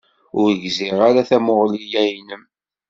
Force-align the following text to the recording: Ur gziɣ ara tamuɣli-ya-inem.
Ur 0.39 0.49
gziɣ 0.63 0.97
ara 1.07 1.27
tamuɣli-ya-inem. 1.29 2.43